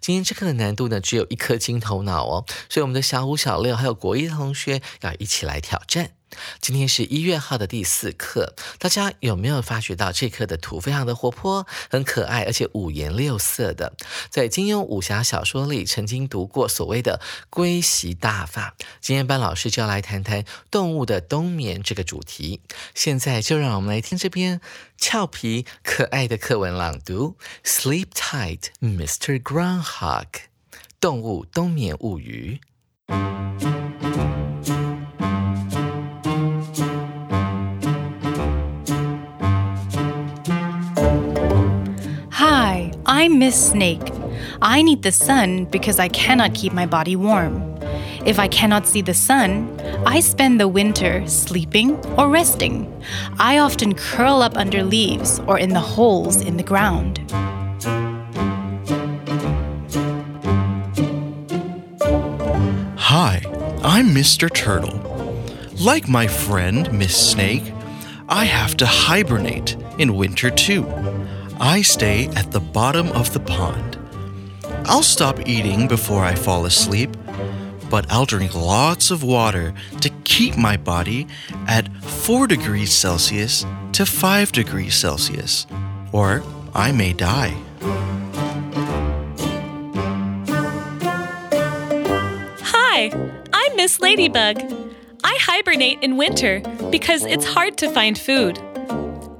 [0.00, 6.12] 今天这课的难度呢，只有一颗金头脑哦，所以我们的小五、小六还有国一同学要一起来挑战。
[6.60, 13.94] 今天是一月号的第四课，大家有没有发觉到这课的图非常的活泼、很可爱，而且五颜六色的？
[14.30, 18.74] 在金庸武侠小说里曾经读过所谓的龟息大法。
[19.00, 22.60] 今天班老师就要来谈谈动物的冬眠这个主题。
[22.94, 24.60] 现在就让我们来听这篇
[24.96, 29.42] 俏皮可爱的课文朗读：Sleep tight, Mr.
[29.42, 30.26] Groundhog，
[31.00, 32.60] 动物冬眠物语。
[43.22, 44.02] I'm Miss Snake.
[44.60, 47.62] I need the sun because I cannot keep my body warm.
[48.26, 52.92] If I cannot see the sun, I spend the winter sleeping or resting.
[53.38, 57.20] I often curl up under leaves or in the holes in the ground.
[62.98, 63.40] Hi,
[63.84, 64.52] I'm Mr.
[64.52, 64.98] Turtle.
[65.78, 67.72] Like my friend, Miss Snake,
[68.28, 70.82] I have to hibernate in winter too.
[71.64, 73.96] I stay at the bottom of the pond.
[74.84, 77.16] I'll stop eating before I fall asleep,
[77.88, 81.28] but I'll drink lots of water to keep my body
[81.68, 85.68] at 4 degrees Celsius to 5 degrees Celsius,
[86.10, 86.42] or
[86.74, 87.54] I may die.
[92.74, 93.12] Hi,
[93.52, 94.60] I'm Miss Ladybug.
[95.22, 98.58] I hibernate in winter because it's hard to find food.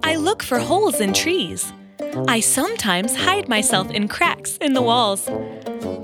[0.04, 1.72] I look for holes in trees.
[2.14, 5.26] I sometimes hide myself in cracks in the walls.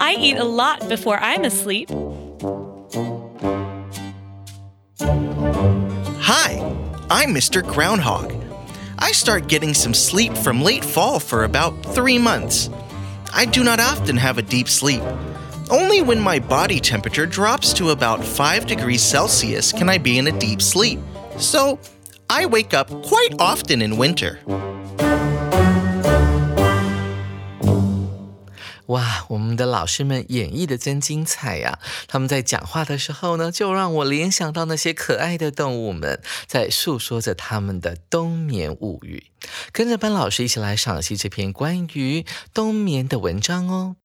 [0.01, 1.91] I eat a lot before I'm asleep.
[6.21, 6.77] Hi,
[7.11, 7.63] I'm Mr.
[7.63, 8.35] Groundhog.
[8.99, 12.71] I start getting some sleep from late fall for about three months.
[13.35, 15.03] I do not often have a deep sleep.
[15.71, 20.27] Only when my body temperature drops to about 5 degrees Celsius can I be in
[20.27, 21.01] a deep sleep.
[21.37, 21.79] So,
[22.31, 24.39] I wake up quite often in winter.
[28.89, 31.79] 哇，我们的老师们演绎的真精彩呀！
[32.07, 39.27] 他们在讲话的时候呢，就让我联想到那些可爱的动物们在诉说着他们的冬眠物语。
[39.73, 43.97] 跟着班老师一起来赏析这篇关于冬眠的文章哦。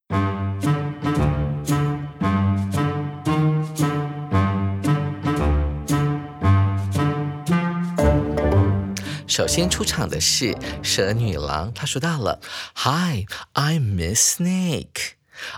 [9.36, 12.38] 首先出场的是蛇女郎，她说到了
[12.76, 15.14] ：“Hi, I'm Miss Snake.”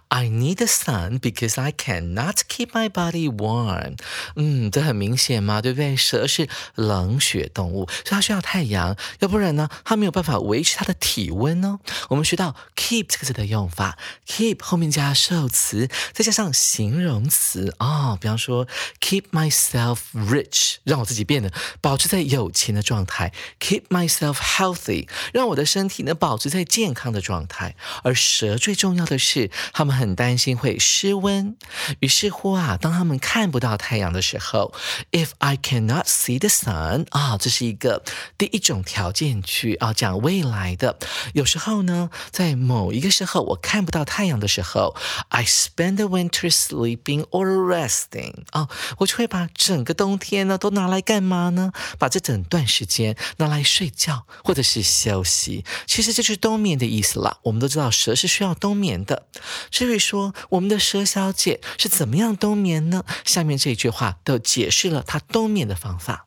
[0.08, 3.96] I need the sun because I cannot keep my body warm。
[4.34, 5.96] 嗯，这很明显嘛，对不对？
[5.96, 11.80] 蛇是冷血动物，所以它需要太阳，要不然呢，它没有办法维持它的体温哦。
[12.08, 18.18] 我们学到 keep 这个字的用法，keep 后面加受词，再加上形容词哦。
[18.20, 18.66] 比方说
[19.00, 27.74] ，keep myself rich，让我自己变得保持在有钱的状态；keep myself healthy，让我的身体呢保持在健康的状态。
[28.02, 29.50] 而蛇最重要的是。
[29.72, 31.56] 他们很担心会失温，
[32.00, 34.72] 于是乎啊，当他们看不到太阳的时候
[35.12, 38.02] ，If I cannot see the sun，啊，这是一个
[38.38, 40.98] 第一种条件句啊，讲未来的。
[41.34, 44.94] 有时候呢，在某一个时候我看不到太阳的时候
[45.28, 48.68] ，I spend the winter sleeping or resting，啊，
[48.98, 51.72] 我就会把整个冬天呢都拿来干嘛呢？
[51.98, 55.64] 把这整段时间拿来睡觉或者是休息。
[55.86, 57.38] 其实这就是冬眠的意思了。
[57.42, 59.26] 我们都知道蛇是需要冬眠的。
[59.70, 63.04] 至于说我们的佘小姐是怎么样冬眠呢？
[63.24, 66.26] 下面这句话都解释了她冬眠的方法。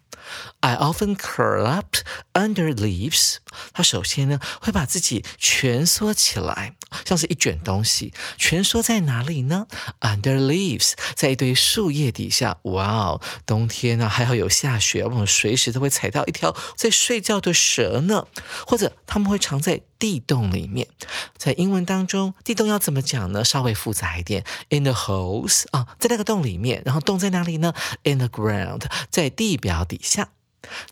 [0.62, 1.96] I often curl up
[2.34, 3.38] under leaves，
[3.72, 6.76] 它首先呢会把自己蜷缩起来，
[7.06, 9.68] 像是一卷东西，蜷缩在哪里呢
[10.02, 12.58] ？Under leaves，在一堆树叶底下。
[12.64, 18.28] 哇哦，冬天呢还好有下雪，我们随时都会踩到一条在睡觉的蛇呢，
[18.68, 20.90] 或者它们会藏在地洞里面。
[21.38, 23.46] 在英文当中，地洞要怎么讲呢？
[23.46, 27.74] 稍微复杂一点，in the holes 啊，在那个洞里面，然后洞在哪里呢
[28.04, 30.32] ？In the ground，在地表底下。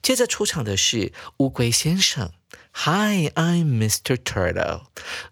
[0.02, 2.31] 接着出场的是乌龟先生。
[2.81, 4.18] Hi, I'm Mr.
[4.18, 4.81] Turtle.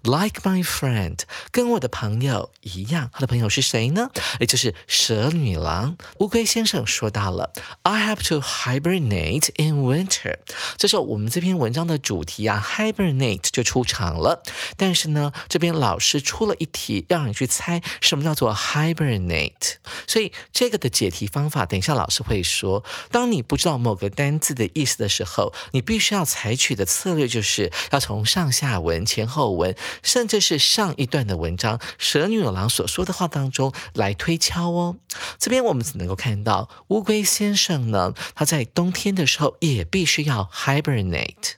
[0.04, 1.20] Like my friend，
[1.52, 3.12] 跟我的朋友一样。
[3.14, 4.10] 他的朋友是谁呢？
[4.40, 5.96] 也就是蛇女郎。
[6.18, 7.54] 乌龟先生说到了
[7.84, 10.38] ，I have to hibernate in winter。
[10.78, 14.42] 这时候我们这篇文章的主题啊，hibernate 就出场了。
[14.76, 19.76] 但是呢，这边老师出了一题，让你去猜什么叫做 hibernate。
[20.08, 22.84] 所以这个的解题方法，等一下老师会说。
[23.12, 27.30] 当你不知道某个单字的意思的时候，你必须要采取的策略。
[27.36, 34.96] 就是要从上下文、前后文，甚至是上一段的文章，蛇女郎所说的话当中来推敲哦。
[35.38, 41.56] 这边我们只能够看到乌龟先生呢，他在冬天的时候也必须要 hibernate。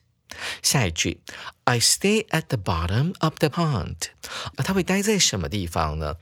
[0.63, 1.21] 下一句
[1.65, 3.95] ，I stay at the bottom of the pond。
[4.55, 6.15] 啊，他会待在什么地方呢？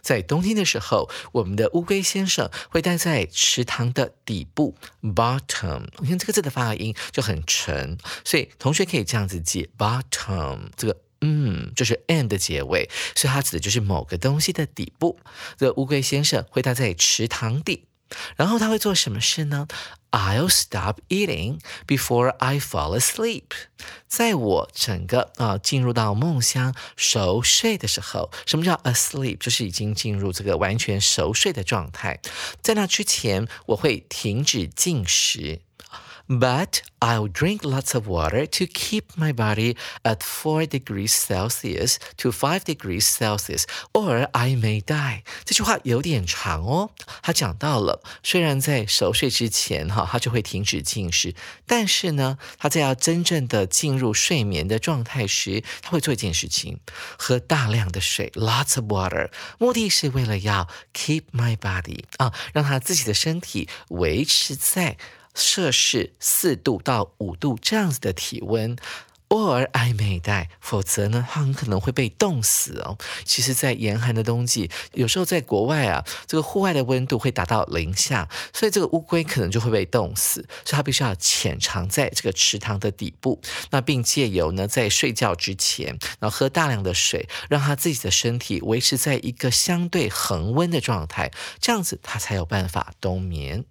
[0.00, 5.86] 在冬天的时候，我们的乌龟先生会待在池塘的底部 （bottom）。
[5.98, 10.70] 你看这个字的发音就很沉，所以同学可以这样子记 bottom。
[10.76, 15.18] 这个嗯，就是 m 的结尾，所以它指的就是某个东西的底部。
[15.58, 17.84] 这个乌龟先生会待在池塘底。
[18.36, 19.66] 然后他会做什么事呢
[20.10, 23.44] ？I'll stop eating before I fall asleep。
[24.08, 29.38] 在我整个啊进入到梦乡熟睡的时候，什么叫 asleep？
[29.38, 32.20] 就是已经进入这个完全熟睡的状态。
[32.60, 35.60] 在那之前，我会停止进食。
[36.29, 42.63] But I'll drink lots of water to keep my body at 4 degrees Celsius to 5
[42.65, 45.23] degrees Celsius, or I may die。
[45.43, 46.89] 这句话有点长哦。
[47.21, 51.35] 他讲到了，虽然在熟睡之前哈，他就会停止进食，
[51.67, 56.79] 但是呢，他在要真正的进入睡眠的状态时，他会做一件事情，
[57.17, 59.29] 喝大量的水，lots of water，
[59.59, 64.97] 目的是为了要 keep my body 啊，让他自己的身体维持在。
[65.34, 68.76] 摄氏四度到五度这样子的体温
[69.28, 72.98] ，or I may die，否则呢，它很可能会被冻死哦。
[73.24, 83.40] 其实，在严寒的冬季，有时候在国外啊，这个户外的温度会达到零下，所以这个乌龟可能就会被冻死，所以它必须要潜藏在这个池塘的底部，
[83.70, 91.30] 那并借由呢，在睡觉之前，然后喝大量的水，让它自己的身体维持在一个相对恒温的状态，
[91.60, 93.64] 这样子它才有办法冬眠。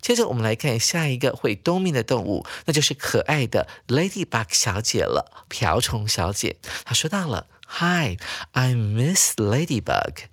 [0.00, 6.56] 接着我们来看下一个会冬眠的动物，那就是可爱的 Ladybug 小姐了，瓢虫小姐。
[6.84, 7.46] 她说到了。
[7.79, 8.17] Hi,
[8.53, 10.23] I'm Miss Ladybug.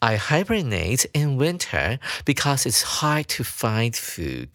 [0.00, 4.48] I hibernate in winter because it's hard to find food.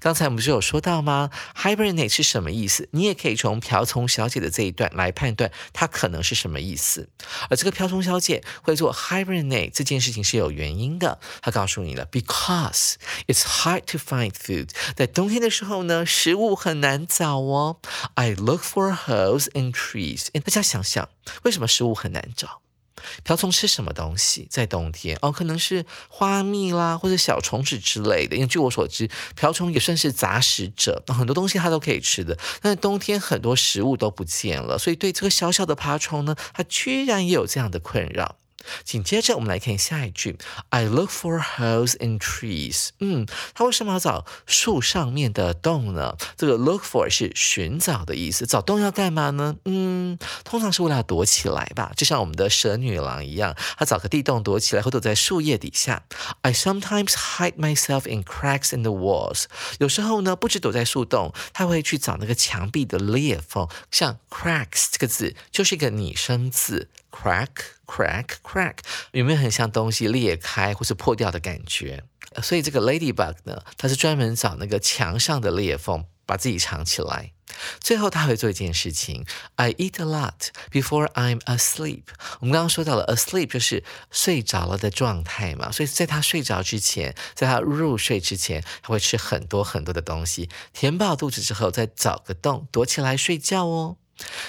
[0.00, 1.30] 刚才我们不是有说到吗？
[1.56, 2.88] Hibernate 是什么意思？
[2.90, 7.08] 你也可以从瓢虫小姐的这一段来判断它可能是什么意思。
[7.48, 11.20] 而这个瓢虫小姐会做 hibernate 这件事情是有原因的。
[11.42, 12.94] 她告诉你了，because
[13.28, 14.70] it's hard to find food.
[14.96, 17.78] 在冬天的时候呢，食物很难找哦。
[18.14, 20.26] I look for holes in trees.
[20.32, 21.08] 大家想想，
[21.43, 21.69] 为什么？
[21.69, 22.61] 食物很难找，
[23.23, 24.47] 瓢虫吃什么东西？
[24.49, 28.35] 在冬天哦，可能是花蜜啦，或者小虫子之类的。
[28.35, 32.37] 因为据我所知，瓢虫也算是杂食者，很多东西它都可以吃的。
[32.59, 38.35] 但是冬天很多食物都不见了，所以对这个小小的爬虫呢，它居然也有这样的困扰。
[38.83, 40.37] 紧接着，我们来看下一句
[40.69, 42.89] ：I look for holes in trees。
[42.99, 46.15] 嗯，他为什么要找树上面的洞呢？
[46.37, 49.55] 这个 look for 是寻找的意思，找洞要干嘛呢？
[49.65, 56.03] 嗯，通常是为了躲起来吧，就像我们的蛇女郎一样，她找个地洞躲起来，或躲在树叶底下。
[56.41, 59.45] I sometimes hide myself in cracks in the walls。
[59.79, 63.67] 有时候呢，不止躲在树洞，他会去找那个墙壁的裂缝。
[63.91, 66.89] 像 cracks 这个字就是一个拟声字。
[67.11, 67.49] Crack,
[67.85, 68.77] crack, crack，
[69.11, 72.03] 有没有很像东西裂开或是破掉的感觉？
[72.41, 77.33] 所以这个 ladybug 呢，它是专门找那个墙上的裂缝，把自己藏起来。
[77.81, 79.25] 最后，他会做一件事情
[79.55, 82.03] ：I eat a lot before I'm asleep。
[82.39, 93.97] 我们刚刚说到了 asleep 就是睡着了的状态嘛，所以在他睡着之前，在他入睡之前，他会吃很多很多的东西，填饱肚子之后，再找个洞躲起来睡觉哦。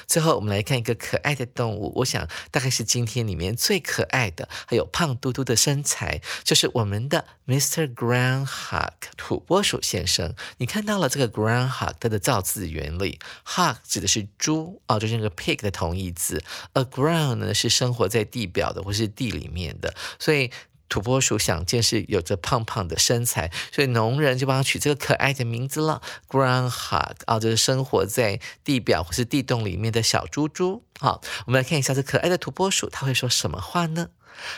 [0.06, 7.92] 最后，我们来看一个可爱的动物，我想大概是今天里面最可爱的，还有胖嘟嘟的身材，就是我们的 Mr.
[7.94, 10.34] Groundhog 土拨鼠先生。
[10.58, 20.50] 你看到了这个 Groundhog 它的造字原理，Hog 指的是猪哦，就是那个 pig 的同义字，A Ground 呢是生活在地表的或是地里面的，所以。
[20.90, 30.84] 土拨鼠想见是有着胖胖的身材，所以农人就帮它取这个可爱的名字了，Groundhog 啊，就是生活在地表或是地洞里面的小猪猪。
[30.98, 34.08] 好，我们来看一下这可爱的土拨鼠，它会说什么话呢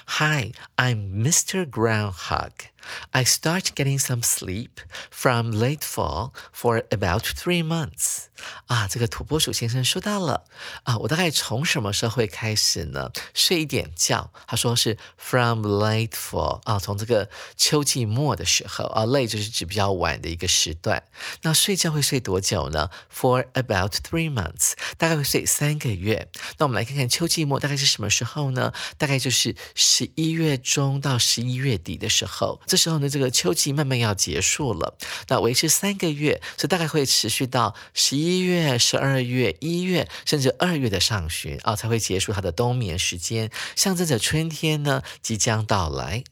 [0.06, 1.68] ？Hi, I'm Mr.
[1.68, 2.71] Groundhog.
[3.10, 8.26] I start getting some sleep from late fall for about three months.
[8.66, 10.44] 啊，这个土拨鼠先生说到了
[10.82, 13.10] 啊，我大概从什么时候会开始呢？
[13.34, 14.32] 睡一点觉。
[14.46, 21.04] 他说是 from late fall 啊，从这个秋季末的时候啊，late 就是指比较晚的一个时段。
[21.42, 26.28] 那睡觉会睡多久呢？For about three months，大概会睡三个月。
[26.58, 28.72] 那我们来看看秋季末大概是什么时候呢？
[28.98, 32.60] 大概就是十一月中到十一月底的时候。
[32.72, 34.96] 这时候呢，这个秋季慢慢要结束了。
[35.28, 38.32] 那维持三个月，所以大概会持续到十一。
[38.32, 46.24] 一月、十二月、一月，甚至二月的上旬啊，才会结束它的冬眠时间，象征着春天呢即将到来。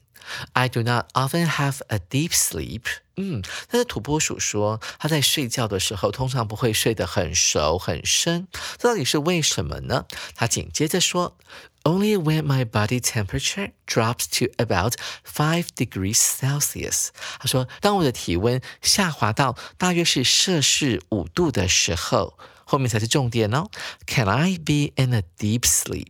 [0.53, 2.83] I do not often have a deep sleep。
[3.17, 8.47] 嗯，但是土拨鼠说，它在睡觉的时候通常不会睡得很熟很深，
[8.77, 10.05] 这到底是为什么呢？
[10.35, 11.37] 它紧接着说。
[11.83, 14.93] Only when my body temperature drops to about
[15.25, 17.07] five degrees Celsius，
[17.39, 22.37] 他说，当我的体温下滑到大约是摄氏五度的时候。
[22.71, 23.67] 后面才是重点哦。
[24.07, 26.07] Can I be in a deep sleep？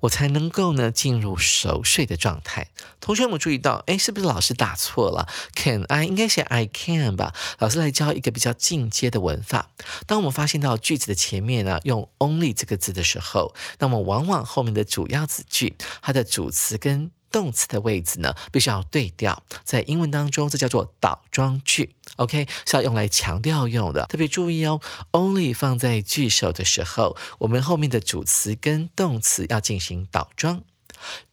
[0.00, 2.68] 我才能够呢进入熟睡的状态。
[2.98, 7.34] 同学们注意到，哎，是不是老师打错了？Can I 应该写 I can 吧？
[7.58, 9.68] 老师来教一个比较进阶的文法。
[10.06, 19.42] 当我们发现到句子的前面呢用 only 这个字的时候，那么往往后面的主要子句它的主词跟动词的位置呢，必须要对调。
[19.62, 21.94] 在英文当中，这叫做倒装句。
[22.18, 24.06] OK，是要用来强调用的。
[24.06, 24.80] 特别注意哦
[25.12, 30.62] ，only 放在句首的时候，我们后面的主词跟动词要进行倒装。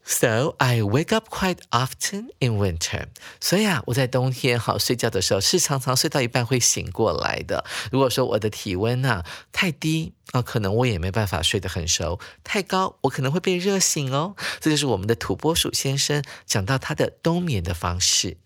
[0.04, 3.08] So I wake up quite often in winter。
[3.42, 7.66] 所以啊，我在冬天好睡觉的时候是常常睡到一半会醒过来的。
[7.92, 14.36] 如果说我的体温呐太低啊，可能我也没办法睡得很熟；太高，我可能会被热醒哦。
[14.60, 18.38] 这就是我们的土拨鼠先生讲到他的冬眠的方式。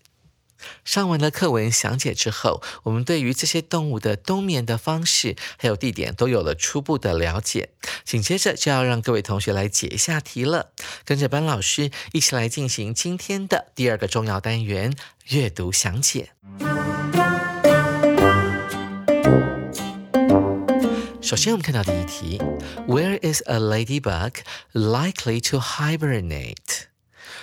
[0.84, 7.70] 上完了课文详解之后，我们对于这些动物的冬眠的方式还有地点都有了初步的了解。
[8.04, 10.72] 紧接着就要让各位同学来解一下题了，
[11.04, 14.94] 跟着班老师一起来进行今天的第二个重要单元——
[15.30, 16.30] 阅读详解。
[21.22, 22.42] 首先，我们看到第一题
[22.88, 24.32] ：Where is a ladybug
[24.72, 26.89] likely to hibernate？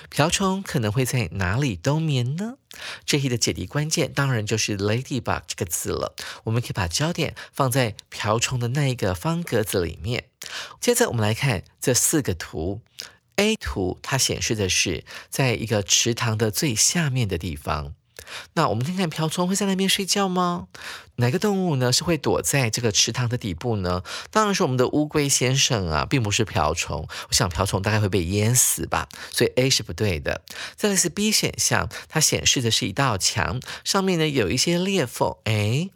[0.10, 2.58] 瓢虫可能会在哪里冬眠呢？
[3.06, 6.16] 这题的解题关键当然就是 ladybug 这个字了。
[6.44, 10.26] 我们可以把焦点放在瓢虫的那一个方格子里面。
[10.80, 12.82] 接着，我们来看这四个图。
[13.38, 17.94] A 图它显示的是在一个池塘的最下面的地方。
[18.54, 20.68] 那我们看看瓢虫会在那边睡觉吗？
[21.16, 24.04] 哪个动物呢是会躲在这个池塘的底部呢？
[24.30, 27.08] 当然是我们的乌龟先生啊，并不是瓢虫。
[27.30, 30.42] 我想瓢虫大概会被淹死吧，所以 A 是不对的。
[30.76, 35.36] 再来是 B 选项，它显示的是一道墙，上面呢有一些裂缝。
[35.46, 35.90] 哎。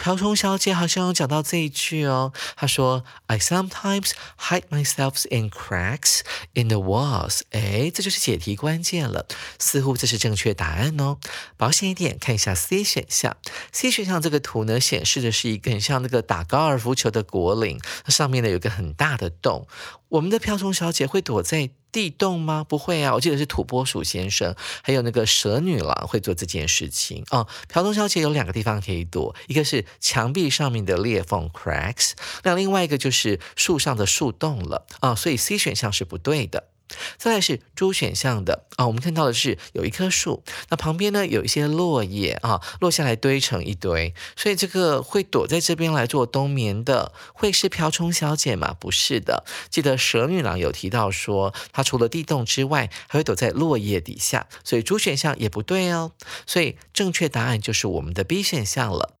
[0.00, 6.20] 瓢虫小姐好像有讲到这一句哦，她说：“I sometimes hide myself in cracks
[6.54, 9.26] in the walls。”哎，这就是解题关键了，
[9.58, 11.18] 似乎这是正确答案哦。
[11.56, 13.36] 保险一点，看一下 C 选项。
[13.72, 19.66] C 选项这个图呢，显示的是一个很像那个打高尔夫球的果岭，它上面呢有个很大的洞。
[20.08, 22.64] 我们的瓢虫小姐会躲在地洞吗？
[22.64, 27.46] 不会啊，我记得是土拨鼠先生，还有那个蛇女郎会做这件事情啊。
[27.68, 32.12] 瓢虫小姐有两个地方可以躲，一个是墙壁上面的裂缝 cracks，
[32.42, 35.14] 那另外一个就是树上的树洞了啊。
[35.14, 36.68] 所以 C 选项是不对的。
[37.16, 48.76] 再来是猪选项的啊，我们看到的是有一棵树，那旁边呢有一些落叶啊，落下来堆成一堆，所以这个会躲在这边来做冬眠的，会是瓢虫小姐吗？
[48.78, 56.12] 不是的，记得蛇女郎有提到说，她除了地洞之外，还会躲在落叶底下，所以猪选项也不对哦，
[56.46, 59.14] 所以正确答案就是我们的 B 选项了。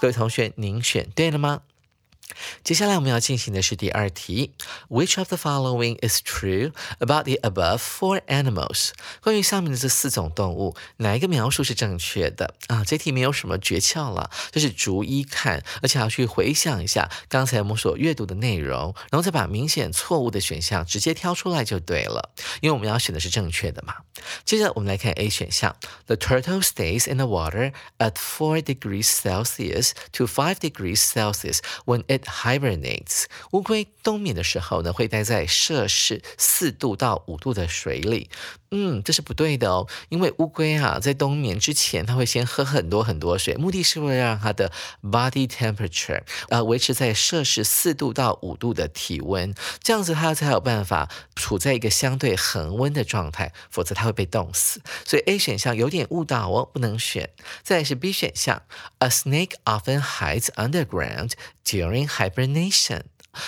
[0.00, 1.62] 各位同学，您选对了吗？
[2.63, 4.53] 接下来我们要进行的是第二题，
[4.87, 8.91] Which of the following is true about the above four animals？
[9.21, 12.83] 关于上面的这四种动物，哪一个描述是正确的啊？
[12.85, 22.29] 这题没有什么诀窍了，就是逐一看，而且要去回想一下刚才我们所阅读的内容，然后再把明显错误的选项直接挑出来就对了，
[22.61, 23.95] 因为我们要选的是正确的嘛。
[24.45, 31.59] 接着我们来看 A 选项，The turtle stays in the water at four degrees Celsius to five degrees Celsius
[31.85, 33.24] when it hibernates。
[33.52, 38.30] 乌龟冬眠的时候呢，会待在摄氏四度到五度的水里。
[38.76, 54.80] 嗯，这是不对的哦，因为乌龟啊，在冬眠之前，它会先喝很多很多水，目的是为了让它的 body temperature 呃维持在摄氏四度到五度的体温，这样子它才有办法处在一个相对恒温的状态，否则它会被冻死。
[55.06, 57.30] 所以 A 选项有点误导哦，不能选。
[57.62, 58.62] 再来是 B 选项
[58.98, 63.02] ，A snake often hides underground during hibernation。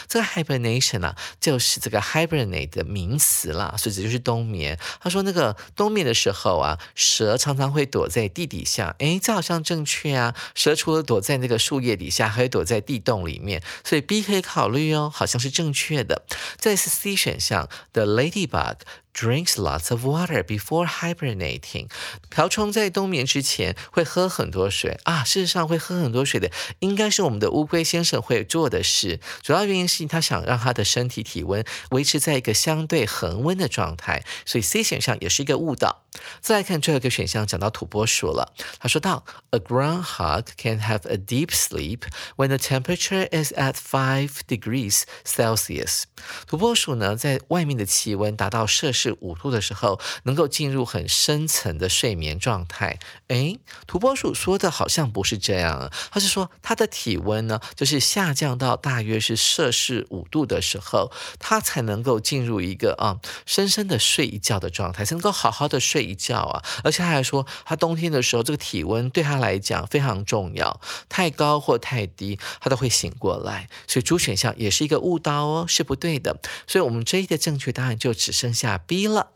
[0.08, 4.76] 这个 hibernation 啊，就是这个 hibernate 的名词啦，所以这就是冬眠。
[5.00, 8.96] 他说那个冬眠的时候啊，蛇常常会躲在地底下。
[8.98, 10.34] 诶，这好像正确啊。
[10.56, 16.24] 蛇除了躲在那个树叶底下，还会躲在地洞里面，所以 B 可以考虑哦，好像是正确的。
[16.58, 18.78] 再是 C 选项，The ladybug。
[19.18, 21.88] Drinks lots of water before hibernating。
[22.28, 25.24] 瓢虫在冬眠之前会喝很多水啊。
[25.24, 29.18] 事实上，会喝很多水的应该是我们的乌龟先生会做的事。
[29.40, 34.22] 主要原因是他想让他的身体体温维持在一个相对恒温的状态。
[34.44, 36.02] 所以 C 选项也是一个误导。
[36.40, 38.52] 再来看最后一个选项，讲到土拨鼠了。
[38.78, 42.00] 他说到，A groundhog can have a deep sleep
[42.36, 46.04] when the temperature is at five degrees Celsius。
[46.46, 52.98] 土拨鼠呢，在外面的气温达到摄氏是五度的时候，能够进入很深层的睡眠状态。
[53.28, 66.64] 诶，土拨鼠说的好像不是这样啊，他是说它的体温呢，就是下降到大约是摄氏五度的时候，它才能够进入一个啊深深的睡一觉的状态，才能够好好的睡一觉啊。
[66.82, 73.68] 而且他还说，他冬天的时候这个体温对他来讲非常重要，太高或太低，他都会醒过来。
[73.86, 76.36] 所以主选项也是一个误导哦，是不对的。
[76.66, 78.95] 所以我们这一的正确答案就只剩下 B。
[79.04, 79.32] 了，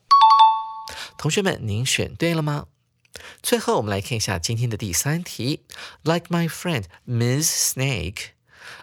[1.19, 2.69] 同学们，您选对了吗？
[3.43, 5.65] 最后，我们来看一下今天的第三题。
[6.03, 8.29] Like my friend Miss Snake。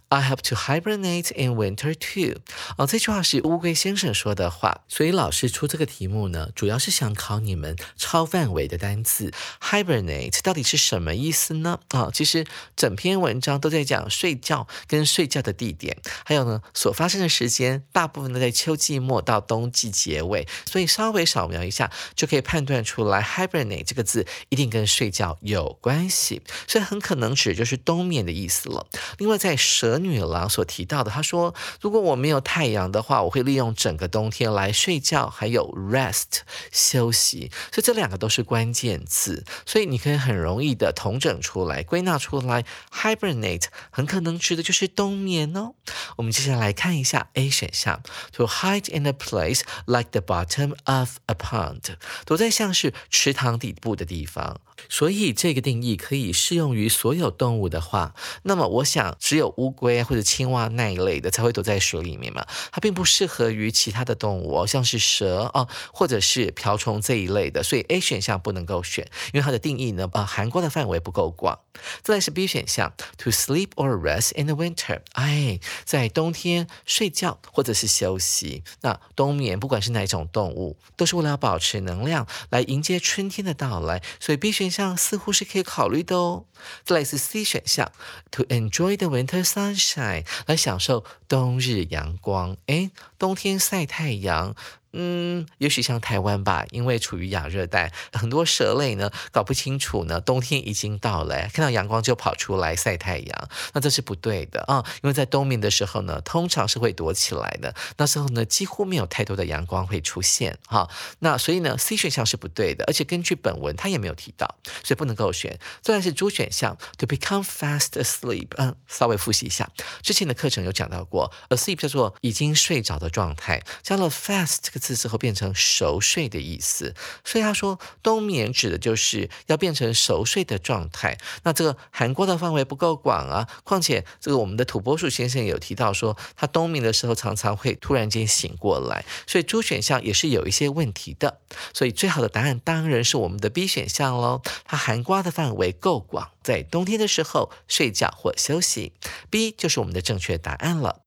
[0.09, 2.39] I have to hibernate in winter too。
[2.77, 9.33] 哦，这句话是乌龟先生说的话，所以老师出这个题目呢，主要是想考你们超范围的单词。
[9.59, 11.79] hibernate 到底是什么意思呢？
[11.89, 12.45] 啊，其实
[12.77, 28.87] 整篇文章都在讲睡觉跟睡觉的地点，还有呢所发生的时间，大部分都在秋季末到冬季结尾，所以稍微扫描一下就可以判断出来，hibernate 这个字一定跟睡觉有关系，所以很可能指就是冬眠的意思了。
[29.17, 29.96] 另外，在蛇。
[29.99, 37.51] 女郎所提到的，她说：“如果我没有太阳的话，我会利用整个冬天来睡觉，还有 rest 休息。
[37.71, 42.65] 所以这两个都是关键词，所以你可以很容易的统整出来、归纳出来。
[42.91, 45.73] hibernate 很可能指的就是冬眠哦。
[46.17, 54.59] 我们接下来看一下 A 选项：to hide in a place like the bottom of a pond，躲在像是池塘底部的地方。
[54.89, 71.57] 所以这个定义可以适用于所有动物的话，那么我想只有乌龟。”龟或者青蛙那一类的才会躲在水里面嘛，它并不适合于其他的动物哦，像是蛇哦，或者是瓢虫这一类的，所以 A 选项不能够选，因为它的定义呢，呃，涵盖的范围不够广。
[72.01, 78.63] 再来是 B 选项，to sleep or rest in the winter，哎，在冬天睡觉或者是休息。
[78.81, 86.45] 那冬眠不管是哪一种动物，都是为了要保持能量，来迎接春天的到来，所以 B 选项似乎是可以考虑的哦。
[86.83, 87.91] 再来是 C 选项
[88.31, 92.57] ，to enjoy the winter sun 晒来享受冬日阳光。
[92.65, 94.55] 诶，冬天晒太阳。
[94.99, 115.59] 嗯，也许像台湾吧，因为处于亚热带，很多蛇类呢搞不清楚呢，冬天已经到了，看到阳光就跑出来晒太阳，那这是不对的啊，因为在冬眠的时候呢，通常是会躲起来的，那时候呢几乎没有太多的阳光会出现哈，那所以呢 C 选项是不对的，而且根据本文它也没有提到，所以不能够选。
[115.81, 119.69] 再来是 D 选项，to become fast asleep，嗯，稍微复习一下，
[120.01, 124.97] 之前的课程有讲到过，asleep 叫做已经睡着的状态，加了 fast 这个字。
[124.97, 131.17] 之后变成熟睡的意思，所以他说冬眠指的就是要变成熟睡的状态。
[131.43, 141.39] 那这个涵盖的范围不够广啊，况且这个我们的土拨鼠先生有提到说，他冬眠的时候常常会突然间醒过来，所以猪选项也是有一些问题的。
[141.73, 146.31] 所以最好的答案当然是我们的 B 选项喽，它涵盖的范围够广。
[146.41, 148.93] 在冬天的时候睡觉或休息
[149.29, 151.03] B 就是我们的正确答案了。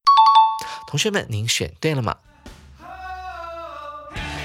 [0.86, 2.18] 同学们，您选对了吗？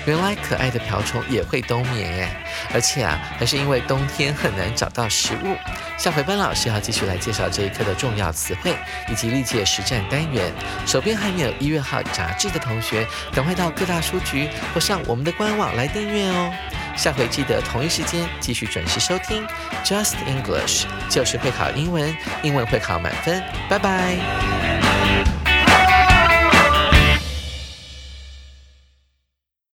[0.06, 2.30] 原来可爱的瓢虫也会冬眠耶，
[2.74, 5.56] 而且啊，还是因为冬天很难找到食物。
[5.98, 8.76] 下回班老师要继续来介绍这一课的重要词汇
[9.10, 10.52] 以及历届实战单元。
[10.86, 16.54] 手边还没有一月号杂志的同学，赶快到各大书局或上我们的官网来订阅哦。
[16.96, 19.46] 下回记得同一时间继续准时收听
[19.84, 23.44] Just English，就是会考英文，英文会考满分。
[23.70, 24.85] 拜拜。